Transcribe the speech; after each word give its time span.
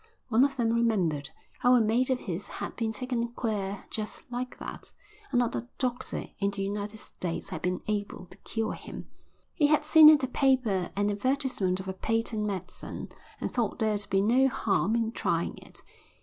One 0.29 0.43
of 0.43 0.55
them 0.55 0.71
remembered 0.73 1.29
how 1.59 1.75
a 1.75 1.79
mate 1.79 2.09
of 2.09 2.21
his 2.21 2.47
had 2.47 2.75
been 2.75 2.91
taken 2.91 3.27
queer 3.33 3.85
just 3.91 4.23
like 4.31 4.57
that 4.57 4.91
and 5.31 5.37
not 5.37 5.53
a 5.53 5.67
doctor 5.77 6.25
in 6.39 6.49
the 6.49 6.63
United 6.63 6.97
States 6.97 7.49
had 7.49 7.61
been 7.61 7.83
able 7.87 8.25
to 8.31 8.37
cure 8.37 8.73
him. 8.73 9.09
He 9.53 9.67
had 9.67 9.85
seen 9.85 10.09
in 10.09 10.17
the 10.17 10.25
paper 10.27 10.89
an 10.95 11.11
advertisement 11.11 11.79
of 11.79 11.87
a 11.87 11.93
patent 11.93 12.45
medicine, 12.47 13.09
and 13.39 13.53
thought 13.53 13.77
there'd 13.77 14.07
be 14.09 14.23
no 14.23 14.47
harm 14.47 14.95
in 14.95 15.11
trying 15.11 15.59
it. 15.59 15.83